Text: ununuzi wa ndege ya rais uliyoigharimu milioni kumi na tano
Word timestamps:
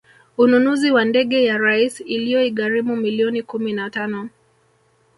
ununuzi 0.37 0.91
wa 0.91 1.05
ndege 1.05 1.43
ya 1.45 1.57
rais 1.57 2.01
uliyoigharimu 2.01 2.95
milioni 2.95 3.43
kumi 3.43 3.73
na 3.73 3.89
tano 3.89 4.29